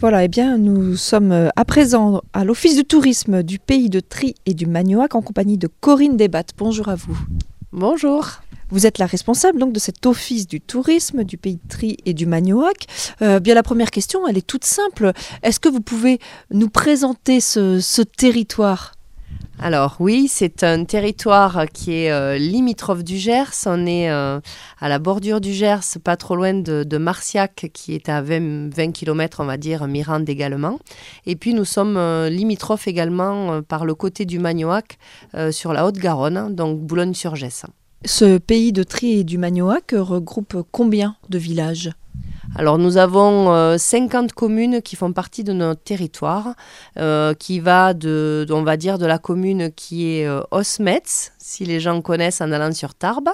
[0.00, 4.00] Voilà, eh bien, nous sommes euh, à présent à l'Office du tourisme du pays de
[4.00, 6.44] Tri et du Magnoac en compagnie de Corinne Desbat.
[6.56, 7.18] Bonjour à vous.
[7.70, 8.26] Bonjour.
[8.70, 12.14] Vous êtes la responsable donc de cet office du tourisme du pays de Tri et
[12.14, 12.86] du Magnoac.
[13.20, 15.12] Euh, bien la première question, elle est toute simple.
[15.42, 16.18] Est-ce que vous pouvez
[16.50, 18.92] nous présenter ce territoire?
[19.62, 23.52] Alors oui, c'est un territoire qui est euh, limitrophe du Gers.
[23.66, 24.40] On est euh,
[24.80, 29.40] à la bordure du Gers, pas trop loin de, Marciac, qui est à 20, km,
[29.40, 30.78] on va dire, Mirande également.
[31.26, 34.98] Et puis nous sommes euh, limitrophes également par le côté du Magnoac,
[35.50, 37.66] sur la Haute-Garonne, donc Boulogne-sur-Gesse.
[38.06, 41.90] Ce pays de Tri et du Magnoac regroupe combien de villages?
[42.56, 46.54] Alors nous avons 50 euh, communes qui font partie de notre territoire,
[46.98, 51.64] euh, qui va de, on va dire, de la commune qui est euh, Osmetz, si
[51.64, 53.30] les gens connaissent en allant sur Tarbes,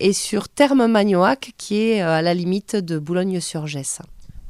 [0.00, 4.00] et sur Terme-Magnoac, qui est à la limite de Boulogne-sur-Gesse.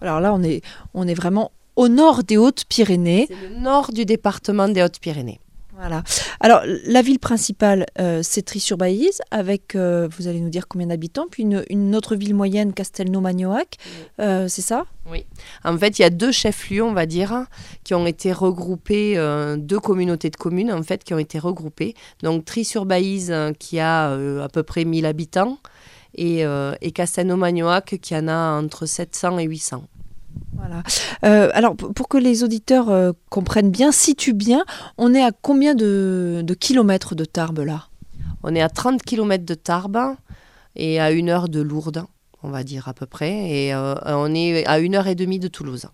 [0.01, 0.63] Alors là, on est,
[0.95, 3.29] on est vraiment au nord des Hautes-Pyrénées.
[3.31, 5.41] Le nord du département des Hautes-Pyrénées.
[5.81, 6.03] Voilà.
[6.41, 11.25] Alors, la ville principale, euh, c'est Tri-sur-Baïse, avec, euh, vous allez nous dire combien d'habitants,
[11.31, 13.79] puis une, autre ville moyenne, Castelnau-Magnoac,
[14.21, 14.85] euh, c'est ça?
[15.11, 15.25] Oui.
[15.65, 17.47] En fait, il y a deux chefs-lieux, on va dire,
[17.83, 19.17] qui ont été regroupés,
[19.57, 21.95] deux communautés de communes, en fait, qui ont été regroupées.
[22.23, 25.59] Donc, Tri-sur-Baïse, qui a à peu près 1000 habitants,
[26.15, 29.83] et, et Castelnau-Magnoac, qui en a entre 700 et 800.
[30.55, 30.83] Voilà.
[31.25, 34.65] Euh, alors, pour que les auditeurs euh, comprennent bien, situent bien,
[34.99, 37.87] on est à combien de, kilomètres de Tarbes là?
[38.43, 40.17] On est à 30 kilomètres de Tarbes
[40.77, 42.05] et à une heure de Lourdes,
[42.43, 43.51] on va dire à peu près.
[43.51, 45.87] Et euh, on est à une heure et demie de Toulouse.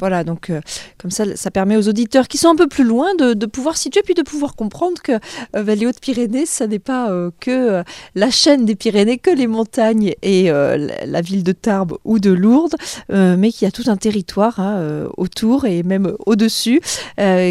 [0.00, 0.60] Voilà, donc euh,
[0.98, 4.00] comme ça, ça permet aux auditeurs qui sont un peu plus loin de, pouvoir situer,
[4.02, 5.12] puis de pouvoir comprendre que
[5.54, 7.82] euh, les Hautes-Pyrénées, ça n'est pas euh, que
[8.14, 12.76] la chaîne des Pyrénées, que les montagnes et la ville de Tarbes ou de Lourdes,
[13.10, 16.80] mais qu'il y a tout un territoire hein, autour et même au-dessus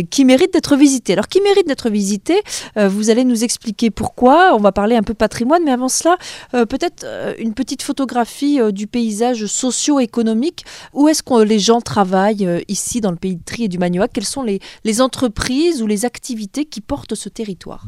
[0.09, 1.13] qui mérite d'être visité.
[1.13, 2.41] Alors, qui mérite d'être visité
[2.75, 4.55] Vous allez nous expliquer pourquoi.
[4.55, 6.17] On va parler un peu patrimoine, mais avant cela,
[6.51, 7.05] peut-être
[7.37, 10.65] une petite photographie du paysage socio-économique.
[10.93, 13.77] Où est-ce que les gens travaillent euh, ici dans le pays de Tri et du
[13.77, 14.59] Magnoac Quelles sont les,
[15.01, 17.87] entreprises ou les activités qui portent ce territoire?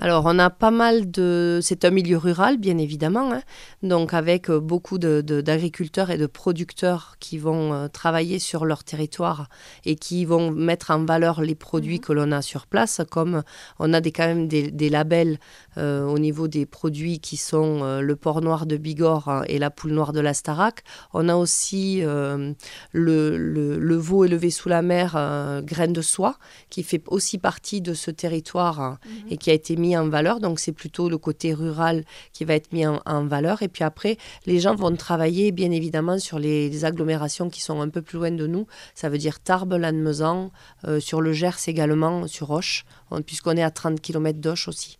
[0.00, 1.60] Alors, on a pas mal de.
[1.62, 3.42] C'est un milieu rural, bien évidemment, hein.
[3.82, 9.48] donc avec euh, beaucoup d'agriculteurs et de producteurs qui vont euh, travailler sur leur territoire
[9.84, 12.00] et qui vont mettre en valeur les produits mhm.
[12.00, 13.42] que l'on a sur place, comme
[13.78, 15.38] on a des, quand même des, labels
[15.76, 19.92] au niveau des produits qui sont le porc noir de Bigorre hein, et la poule
[19.92, 20.84] noire de la Starac.
[21.12, 26.36] On a aussi le, le, veau élevé sous la mer, euh, graine de soie,
[26.70, 29.32] qui fait aussi partie de ce territoire hein, mhm.
[29.32, 30.40] et qui a été mis en valeur.
[30.40, 33.62] Donc c'est plutôt le côté rural qui va être mis en, valeur.
[33.62, 37.88] Et puis après, les gens vont travailler bien évidemment sur les, agglomérations qui sont un
[37.88, 38.66] peu plus loin de nous.
[38.94, 40.50] Ça veut dire Tarbes, Lannemezan,
[40.86, 42.84] euh, sur le Gers également, sur Roche,
[43.26, 44.98] puisqu'on est à 30 km d'Auch aussi.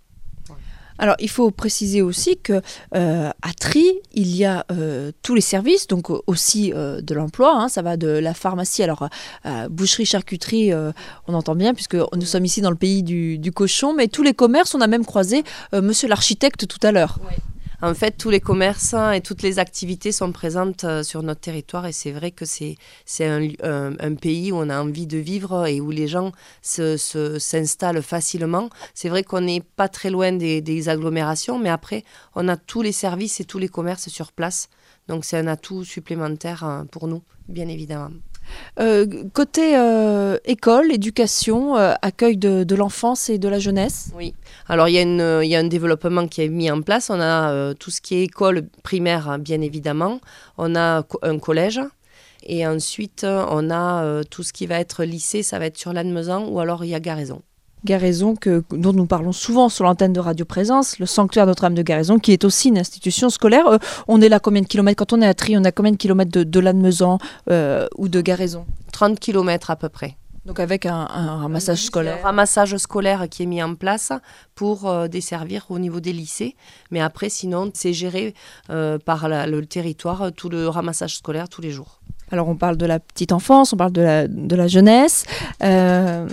[0.99, 2.61] Alors, il faut préciser aussi que
[2.95, 7.57] euh, à Tri, il y a euh, tous les services, donc aussi euh, de l'emploi.
[7.57, 9.09] Hein, ça va de la pharmacie, alors
[9.71, 10.73] boucherie, charcuterie,
[11.27, 14.35] on entend bien puisque nous sommes ici dans le pays du, cochon, mais tous les
[14.35, 14.75] commerces.
[14.75, 17.19] On a même croisé Monsieur l'architecte tout à l'heure.
[17.85, 21.85] En fait, tous les commerces et toutes les activités sont présentes euh, sur notre territoire
[21.85, 22.79] et c'est vrai que c'est
[23.21, 28.71] un, un, pays où on a envie de vivre et où les gens s'installent facilement.
[28.95, 32.81] C'est vrai qu'on n'est pas très loin des, des agglomérations, mais après, on a tous
[32.81, 34.71] les services et tous les commerces sur place.
[35.09, 38.13] Donc c'est un atout supplémentaire euh, pour nous, bien évidemment.
[38.81, 44.35] Euh, côté euh, école, éducation, euh, accueil de, l'enfance et de la jeunesse Oui.
[44.69, 44.99] Alors il y,
[45.55, 47.11] a un développement qui est mis en place.
[47.11, 50.21] On a tout ce qui est école primaire, hein, bien évidemment.
[50.59, 51.81] On a un collège.
[52.47, 56.47] Et ensuite, on a tout ce qui va être lycée, ça va être sur l'Annemezan
[56.49, 57.41] ou alors il y a Garaison.
[57.85, 61.83] Garaison, que, dont nous parlons souvent sur l'antenne de Radio Présence, le sanctuaire Notre-Dame de
[61.83, 63.67] Garaison, qui est aussi une institution scolaire.
[63.67, 63.79] Euh,
[64.09, 64.97] on est là combien de kilomètres?
[64.97, 67.19] Quand on est à Tri, on a combien de kilomètres de, de Lannemezan
[67.51, 70.17] euh, ou de Garaison 30 kilomètres à peu près.
[70.47, 72.19] Donc avec un, ramassage scolaire.
[72.21, 74.13] Un ramassage scolaire qui est mis en place
[74.55, 76.55] pour euh, desservir au niveau des lycées.
[76.91, 78.35] Mais après, sinon, c'est géré
[78.69, 82.01] par le territoire, tout le ramassage scolaire tous les jours.
[82.31, 85.25] Alors on parle de la petite enfance, on parle de la, jeunesse.
[85.63, 86.27] Euh,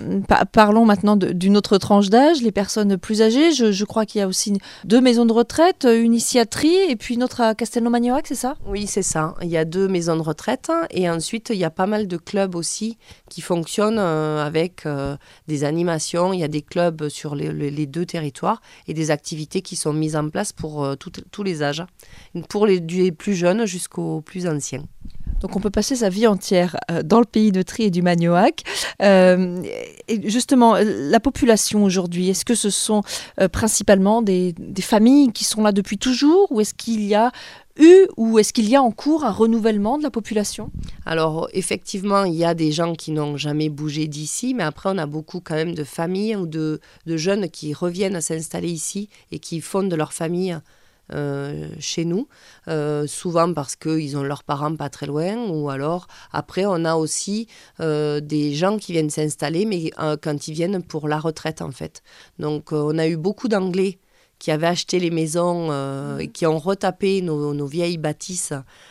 [0.52, 3.52] parlons maintenant d'une autre tranche d'âge, les personnes plus âgées.
[3.52, 4.54] Je, crois qu'il y a aussi
[4.86, 8.36] deux maisons de retraite, une ici à Tri et puis une autre à Castelnau-Magnoac, c'est
[8.36, 8.56] ça?
[8.66, 9.36] Oui, c'est ça.
[9.42, 12.18] Il y a deux maisons de retraite et ensuite il y a pas mal de
[12.18, 12.98] clubs aussi
[13.30, 15.18] qui fonctionnent euh, avec euh,
[15.48, 16.32] des animations.
[16.32, 20.16] Il y a des clubs sur les, deux territoires et des activités qui sont mises
[20.16, 21.84] en place pour tous les âges,
[22.48, 24.84] pour les plus jeunes jusqu'aux plus anciens.
[25.42, 28.02] Donc on peut passer sa vie entière euh, dans le pays de Tri et du
[28.02, 28.64] Magnoac.
[29.02, 29.62] Euh,
[30.08, 33.02] et justement, la population aujourd'hui, est-ce que ce sont
[33.40, 37.32] euh, principalement des, familles qui sont là depuis toujours ou est-ce qu'il y a
[37.80, 40.72] eu ou est-ce qu'il y a en cours un renouvellement de la population?
[41.06, 44.98] Alors effectivement, il y a des gens qui n'ont jamais bougé d'ici, mais après on
[44.98, 49.40] a beaucoup quand même de familles ou de, de jeunes qui reviennent s'installer ici et
[49.40, 50.60] qui fondent leur famille
[51.14, 52.28] euh, chez nous,
[52.68, 56.96] euh, souvent parce qu'ils ont leurs parents pas très loin, ou alors après on a
[56.96, 57.48] aussi
[57.80, 59.92] euh, des gens qui viennent s'installer, mais
[60.22, 62.02] quand ils viennent pour la retraite en fait.
[62.40, 64.00] Donc on a eu beaucoup d'Anglais
[64.40, 65.72] qui avaient acheté les maisons
[66.18, 68.91] et qui ont retapé nos, nos vieilles bâtisses euh, euh,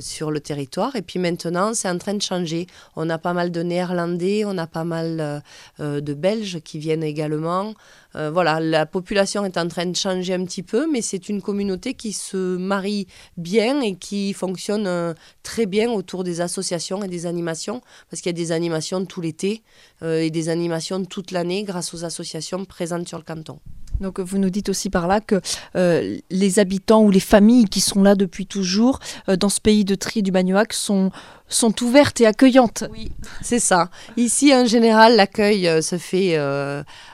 [0.00, 0.96] sur le territoire.
[0.96, 2.66] Et puis maintenant, c'est en train de changer.
[2.96, 5.42] On a pas mal de Néerlandais, on a pas mal
[5.80, 7.74] euh, de Belges qui viennent également.
[8.14, 11.92] voilà, la population est en train de changer un petit peu, mais c'est une communauté
[11.94, 13.06] qui se marie
[13.36, 18.34] bien et qui fonctionne très bien autour des associations et des animations, parce qu'il y
[18.34, 19.62] a des animations tout l'été
[20.02, 23.60] et des animations toute l'année grâce aux associations présentes sur le canton.
[24.00, 25.40] Donc vous nous dites aussi par là que
[25.74, 28.98] euh, les habitants ou les familles qui sont là depuis toujours
[29.28, 31.10] euh, dans ce pays de tri du Magnoac sont,
[31.48, 32.84] sont ouvertes et accueillantes.
[32.92, 33.12] Oui,
[33.42, 33.90] c'est ça.
[34.16, 36.36] Ici, en général, l'accueil euh, se fait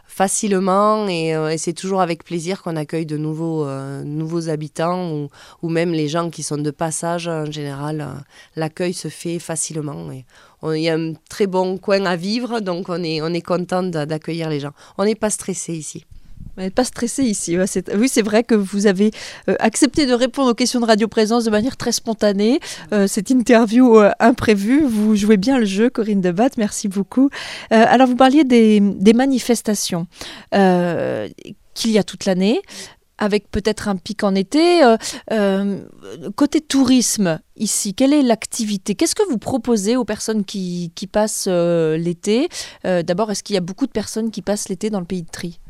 [0.07, 3.67] facilement et, c'est toujours avec plaisir qu'on accueille de nouveaux,
[4.05, 5.29] nouveaux habitants ou,
[5.63, 7.29] ou, même les gens qui sont de passage.
[7.29, 8.07] En général,
[8.55, 10.13] l'accueil se fait facilement.
[10.13, 10.25] Et
[10.65, 13.83] il y a un très bon coin à vivre, donc on est, on est content
[13.83, 14.73] d'accueillir les gens.
[14.99, 16.05] On n'est pas stressé ici.
[16.59, 17.57] N'êtes pas stressé ici.
[17.59, 19.11] Oui, c'est vrai que vous avez
[19.49, 22.61] euh, accepté de répondre aux questions de Radio Présence de manière très spontanée.
[22.93, 26.51] Euh, cette interview euh, imprévue, vous jouez bien le jeu, Corinne Debat.
[26.59, 27.31] Merci beaucoup.
[27.71, 28.81] alors, vous parliez des,
[29.15, 30.07] manifestations
[30.53, 32.61] qu'il y a toute l'année
[33.19, 34.81] avec peut-être un pic en été.
[36.35, 38.95] côté tourisme, ici, quelle est l'activité?
[38.95, 42.49] Qu'est-ce que vous proposez aux personnes qui passent l'été?
[42.85, 45.31] D'abord, est-ce qu'il y a beaucoup de personnes qui passent l'été dans le pays de
[45.31, 45.61] Tri?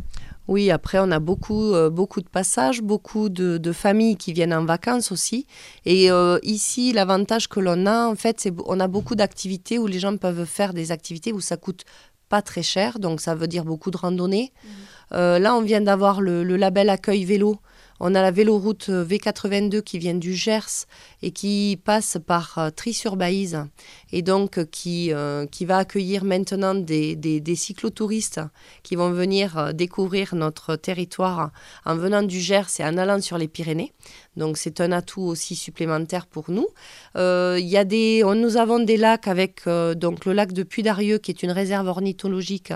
[0.49, 4.65] Oui, après, on a beaucoup, euh, beaucoup de passages, beaucoup de, familles qui viennent en
[4.65, 5.47] vacances aussi.
[5.87, 9.87] Et euh, ici, l'avantage que l'on a, en fait, c'est qu'on a beaucoup d'activités où
[9.87, 11.85] les gens peuvent faire des activités où ça coûte
[12.29, 14.53] pas très cher, donc ça veut dire beaucoup de randonnées.
[14.53, 14.69] Mmh.
[15.13, 17.59] Euh, là, on vient d'avoir le, le, label accueil vélo
[18.05, 20.87] on a la véloroute euh, V82 qui vient du Gers
[21.23, 23.65] et qui passe par euh, Tri-sur-Baïse
[24.11, 25.13] et donc euh, qui,
[25.65, 28.41] va accueillir maintenant des, des, cyclotouristes
[28.83, 31.53] qui vont venir découvrir notre territoire
[31.85, 33.93] en venant du Gers et en allant sur les Pyrénées.
[34.37, 36.67] Donc c'est un atout aussi supplémentaire pour nous.
[37.15, 41.45] Y a des, nous avons des lacs avec donc le lac de Puy-d'Arieux qui est
[41.45, 42.73] une réserve ornithologique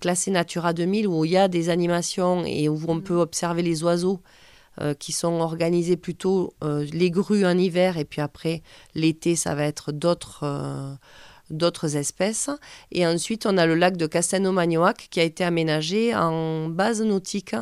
[0.00, 3.84] classée Natura 2000 où il y a des animations et où on peut observer les
[3.84, 4.20] oiseaux
[4.80, 8.62] euh, qui sont organisés plutôt euh, les grues en hiver et puis après
[8.94, 10.94] l'été ça va être d'autres euh,
[11.50, 12.48] d'autres espèces.
[12.92, 17.56] Et ensuite, on a le lac de Castelnau-Magnoac qui a été aménagé en base nautique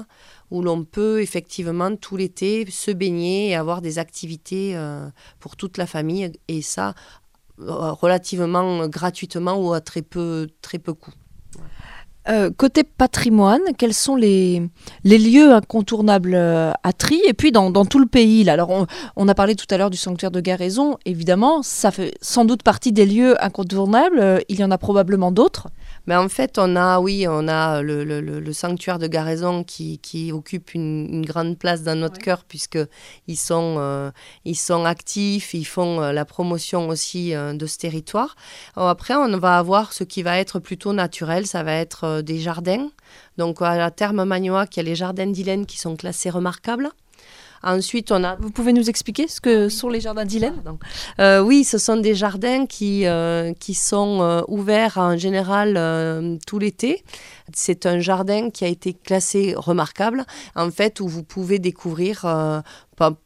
[0.50, 4.78] où l'on peut effectivement tout l'été se baigner et avoir des activités
[5.40, 6.94] pour toute la famille et ça
[7.56, 11.14] relativement gratuitement ou à très peu, très peu coût.
[12.28, 14.62] Euh, côté patrimoine, quels sont les,
[15.02, 18.52] les lieux incontournables euh, à Tri et puis dans, dans tout le pays là?
[18.52, 18.86] Alors
[19.16, 22.62] on, a parlé tout à l'heure du sanctuaire de Garaison, évidemment, ça fait sans doute
[22.62, 25.69] partie des lieux incontournables, euh, il y en a probablement d'autres.
[26.06, 29.99] Mais en fait, on a, oui, on a le, le, le sanctuaire de Garaison qui,
[29.99, 32.78] qui occupe une, une, grande place dans notre cœur puisque
[33.26, 34.11] ils sont, euh,
[34.44, 38.37] ils sont actifs, ils font euh, la promotion aussi de ce territoire.
[38.76, 42.88] après, on va avoir ce qui va être plutôt naturel, ça va être des jardins.
[43.37, 46.90] Donc à la terme Magnoac, il y a les jardins d'Hélène qui sont classés remarquables.
[47.62, 48.37] Ensuite, on a.
[48.37, 50.62] Vous pouvez nous expliquer ce que sont les jardins d'Hélène
[51.18, 56.58] euh, Oui, ce sont des jardins qui, euh, qui sont euh, ouverts en général tout
[56.58, 57.04] l'été.
[57.52, 60.25] C'est un jardin qui a été classé remarquable,
[60.55, 62.25] en fait, où vous pouvez découvrir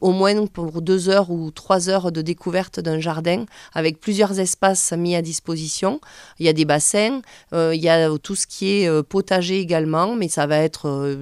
[0.00, 4.92] au moins pour deux heures ou trois heures de découverte d'un jardin avec plusieurs espaces
[4.92, 6.00] mis à disposition.
[6.38, 10.28] Il y a des bassins, il y a tout ce qui est potager également, mais
[10.28, 11.16] ça va être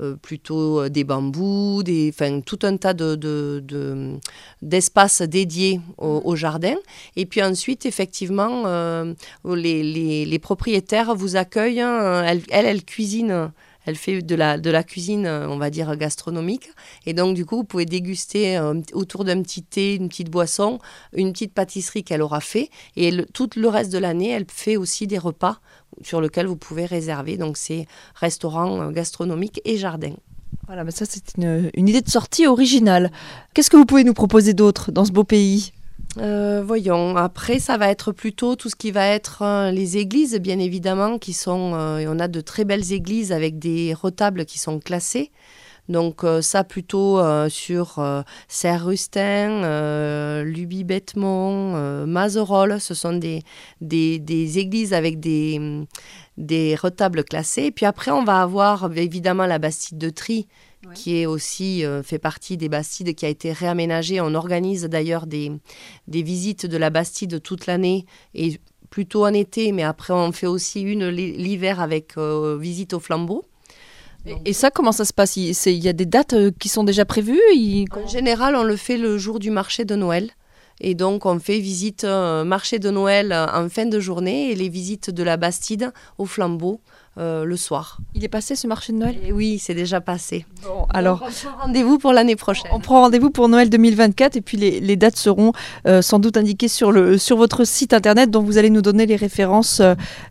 [0.00, 3.18] euh, plutôt euh, des bambous, des, enfin, tout un tas de,
[4.62, 6.76] d'espaces dédiés au, jardin.
[7.16, 9.12] Et puis ensuite, effectivement, euh,
[9.44, 11.82] les, les, propriétaires vous accueillent.
[12.30, 13.50] Elle, elle, cuisine
[13.86, 16.68] elle fait de la, de la cuisine, on va dire, gastronomique.
[17.06, 18.60] Et donc, du coup, vous pouvez déguster
[18.92, 20.78] autour d'un petit thé, une petite boisson,
[21.14, 22.68] une petite pâtisserie qu'elle aura fait.
[22.96, 25.60] Et tout le reste de l'année, elle fait aussi des repas
[26.02, 27.36] sur lequel vous pouvez réserver.
[27.36, 30.12] Donc c'est restaurant euh, gastronomique et jardin.
[30.66, 33.10] Voilà, mais ça c'est une, idée de sortie originale.
[33.54, 35.72] Qu'est-ce que vous pouvez nous proposer d'autre dans ce beau pays?
[36.16, 40.34] Euh, voyons, après ça va être plutôt tout ce qui va être euh, les églises,
[40.36, 44.58] bien évidemment, qui sont, euh, on a de très belles églises avec des retables qui
[44.58, 45.30] sont classés.
[45.88, 47.98] Donc ça plutôt sur
[48.48, 53.42] Serre-Rustin, Luby-Bethmont, Mazerolles, ce sont des,
[53.80, 55.86] des, des, églises avec des,
[56.36, 57.64] des retables classés.
[57.64, 60.46] Et puis après on va avoir évidemment la Bastide de Tri
[60.94, 64.20] qui est aussi euh, fait partie des Bastides, qui a été réaménagé.
[64.20, 65.52] On organise d'ailleurs des,
[66.06, 68.58] des visites de la Bastide toute l'année et
[68.90, 73.44] plutôt en été, mais après on fait aussi une l'hiver avec euh, visite au flambeau.
[74.44, 75.36] Et, ça, comment ça se passe?
[75.36, 77.40] Il y a des dates euh, qui sont déjà prévues?
[77.92, 80.30] En général, on le fait le jour du marché de Noël.
[80.80, 85.10] Et donc, on fait visite marché de Noël en fin de journée et les visites
[85.10, 86.80] de la Bastide au flambeau
[87.18, 87.98] euh, le soir.
[88.14, 89.16] Il est passé ce marché de Noël?
[89.32, 90.46] Oui, c'est déjà passé.
[90.62, 92.70] Bon, alors, on prend rendez-vous pour l'année prochaine.
[92.72, 95.52] On prend rendez-vous pour Noël 2024 et puis les, dates seront
[95.86, 99.06] euh, sans doute indiquées sur, le, sur votre site internet dont vous allez nous donner
[99.06, 99.82] les références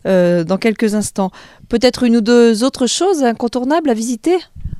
[0.06, 1.30] euh, dans quelques instants.
[1.68, 4.38] Peut-être une ou deux autres choses incontournables à visiter?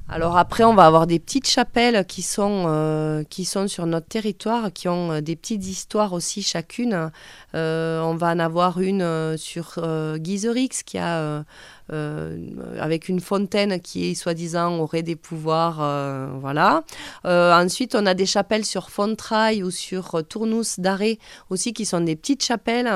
[0.09, 4.73] Alors après, on va avoir des petites chapelles qui sont, qui sont sur notre territoire,
[4.73, 7.11] qui ont des petites histoires aussi chacune.
[7.55, 9.79] on va en avoir une sur
[10.19, 11.45] Guiserix qui a
[11.91, 12.37] euh,
[12.79, 15.79] avec une fontaine qui, soi-disant, aurait des pouvoirs.
[15.81, 16.83] Euh, voilà.
[17.25, 22.03] Euh, ensuite, on a des chapelles sur Fontrail ou sur Tournous d'Arrêt aussi, qui sont
[22.03, 22.91] des petites chapelles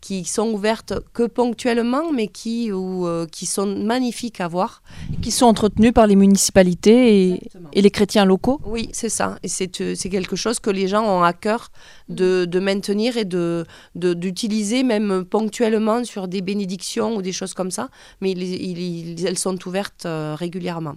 [0.00, 4.82] qui sont ouvertes que ponctuellement, mais qui, ou, qui sont magnifiques à voir.
[5.20, 7.40] Qui sont entretenues par les municipalités et,
[7.72, 9.38] et les chrétiens locaux Oui, c'est ça.
[9.42, 11.70] Et c'est quelque chose que les gens ont à cœur
[12.08, 17.54] de, de maintenir et d'utiliser de, d'utiliser même ponctuellement sur des bénédictions ou des choses
[17.54, 17.88] comme ça.
[18.20, 20.96] Mais elles sont ouvertes euh, régulièrement.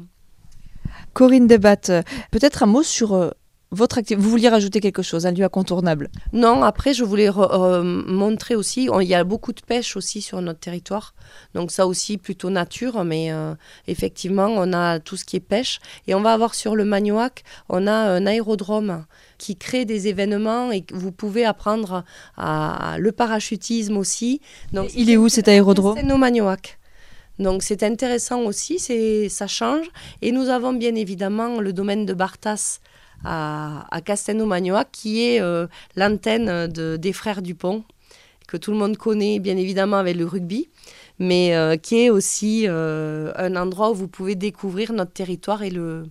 [1.13, 1.75] Corinne Debat,
[2.31, 3.31] peut-être un mot sur euh,
[3.71, 4.21] votre activité.
[4.21, 6.09] Vous vouliez rajouter quelque chose, un lieu incontournable?
[6.33, 10.59] Non, après, je voulais montrer aussi, il y a beaucoup de pêche aussi sur notre
[10.59, 11.13] territoire.
[11.53, 13.53] Donc ça aussi, plutôt nature, mais euh,
[13.87, 15.79] effectivement, on a tout ce qui est pêche.
[16.07, 19.05] Et on va avoir sur le Magnoac, on a un aérodrome
[19.37, 22.03] qui crée des événements et vous pouvez apprendre
[22.37, 24.41] à, le parachutisme aussi.
[24.71, 25.97] Donc, il est où cet aérodrome?
[25.99, 26.77] C'est au Magnoac.
[27.39, 29.85] Donc c'est intéressant aussi, c'est ça change.
[30.21, 32.79] Et nous avons bien évidemment le domaine de Bartas
[33.23, 37.83] à, à Castelnau-Magnoac, qui est euh, l'antenne de, des frères Dupont,
[38.47, 40.69] que tout le monde connaît bien évidemment avec le rugby,
[41.19, 45.69] mais euh, qui est aussi euh, un endroit où vous pouvez découvrir notre territoire et
[45.69, 46.05] le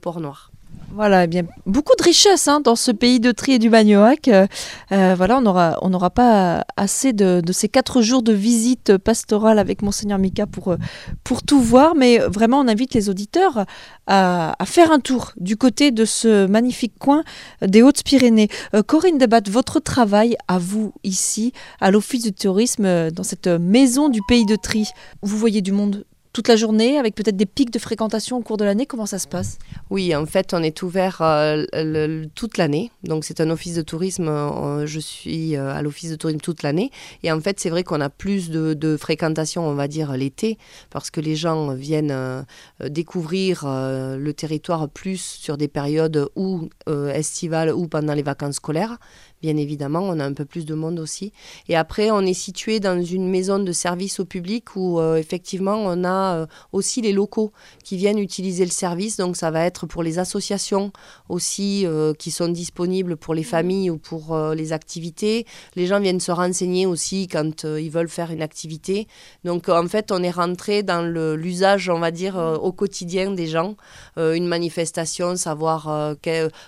[0.00, 0.50] port noir.
[0.98, 4.26] Voilà, eh bien beaucoup de richesse hein, dans ce pays de Tri et du Magnoac.
[4.26, 4.46] Euh,
[4.90, 9.82] euh, voilà, on n'aura on pas assez de, ces quatre jours de visite pastorale avec
[9.82, 10.76] Monseigneur Mika pour, euh,
[11.24, 13.64] pour tout voir, mais vraiment on invite les auditeurs
[14.08, 17.22] à, faire un tour du côté de ce magnifique coin
[17.60, 18.48] des Hautes-Pyrénées.
[18.86, 24.20] Corinne Debat, votre travail à vous ici, à l'Office du tourisme, dans cette maison du
[24.26, 24.88] pays de Tri,
[25.22, 28.56] vous voyez du monde toute la journée, avec peut-être des pics de fréquentation au cours
[28.56, 29.58] de l'année Comment ça se passe?
[29.90, 32.90] Oui, en fait, on est ouvert euh, toute l'année.
[33.02, 34.28] Donc, c'est un office de tourisme.
[34.28, 36.90] Euh, je suis euh, à l'office de tourisme toute l'année.
[37.22, 40.58] Et en fait, c'est vrai qu'on a plus de, fréquentation, on va dire, l'été,
[40.90, 42.44] parce que les gens viennent
[42.80, 48.98] découvrir le territoire plus sur des périodes ou estivales ou pendant les vacances scolaires
[49.42, 51.32] bien évidemment, on a un peu plus de monde aussi.
[51.68, 55.76] Et après, on est situé dans une maison de service au public où euh, effectivement,
[55.76, 57.52] on a euh, aussi les locaux
[57.84, 59.16] qui viennent utiliser le service.
[59.16, 60.92] Donc, ça va être pour les associations
[61.28, 65.46] aussi euh, qui sont disponibles pour les familles ou pour les activités.
[65.76, 69.06] Les gens viennent se renseigner aussi quand ils veulent faire une activité.
[69.44, 73.76] Donc, en fait, on est rentré dans l'usage, on va dire, au quotidien des gens.
[74.16, 76.16] une manifestation, savoir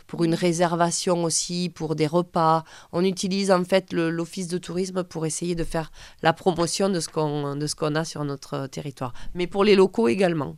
[0.07, 2.60] pour une réservation aussi, pour des repas
[2.93, 5.91] on utilise en fait l'office de tourisme pour essayer de faire
[6.23, 9.75] la promotion de ce qu'on de ce qu'on a sur notre territoire, mais pour les
[9.77, 10.57] locaux également.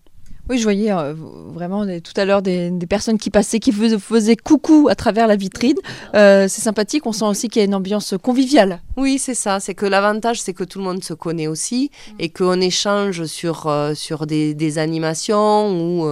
[0.51, 4.89] Oui, je voyais euh, vraiment tout à l'heure des, personnes qui passaient, qui faisaient, coucou
[4.91, 5.77] à travers la vitrine.
[6.17, 8.81] Euh, c'est sympathique, on sent aussi qu'il y a une ambiance conviviale.
[8.97, 9.61] Oui, c'est ça.
[9.61, 13.69] C'est que l'avantage, c'est que tout le monde se connaît aussi et qu'on échange sur,
[13.69, 16.09] euh, sur des, animations ou,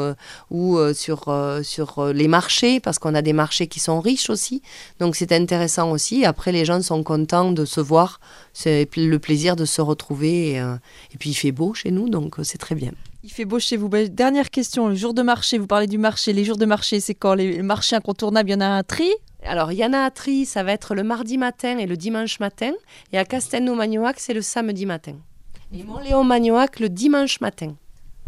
[0.51, 4.63] ou sur, sur les marchés, parce qu'on a des marchés qui sont riches aussi.
[5.01, 6.25] Donc c'est intéressant aussi.
[6.25, 8.21] Après, les gens sont contents de se voir.
[8.53, 10.55] C'est le plaisir de se retrouver.
[10.57, 12.93] et puis il fait beau chez nous, donc c'est très bien.
[13.23, 13.89] Il fait beau chez vous.
[13.89, 16.33] Bah, dernière question, le jour de marché, vous parlez du marché.
[16.33, 17.35] Les jours de marché, c'est quand?
[17.35, 19.11] Les marchés incontournables, il y en a un tri?
[19.45, 21.97] Alors, il y en a un tri, ça va être le mardi matin et le
[21.97, 22.73] dimanche matin.
[23.13, 25.17] Et à Castelnau-Magnoac, c'est le samedi matin.
[25.73, 27.75] Et Montléon-Magnoac, le dimanche matin.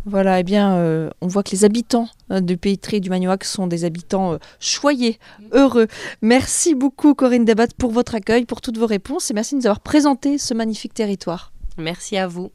[0.05, 3.45] Voilà, eh bien, euh, on voit que les habitants euh, du pays Tré du Magnoac
[3.45, 5.19] sont des habitants euh, choyés,
[5.53, 5.87] heureux.
[6.23, 9.67] Merci beaucoup, Corinne Debat, pour votre accueil, pour toutes vos réponses et merci de nous
[9.67, 11.53] avoir présenté ce magnifique territoire.
[11.79, 12.51] Merci à vous.